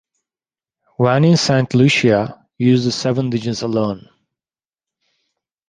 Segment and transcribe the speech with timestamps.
[0.97, 4.09] When in Saint Lucia, use the seven digits alone.